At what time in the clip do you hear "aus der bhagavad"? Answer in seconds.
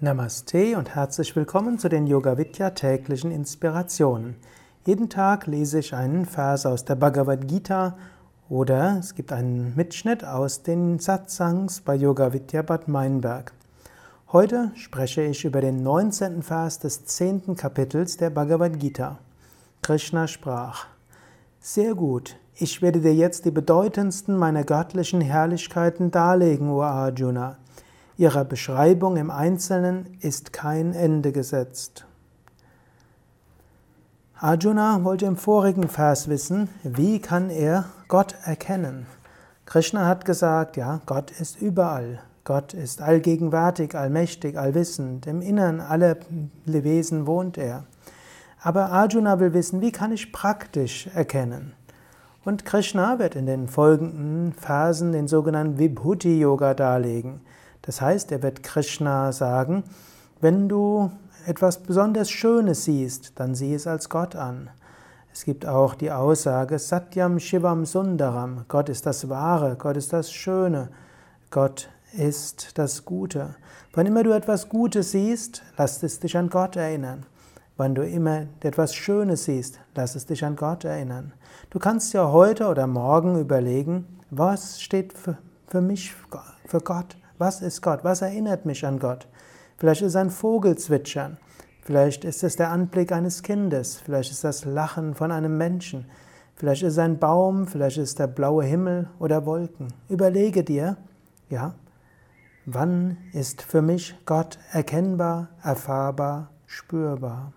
6.66-7.48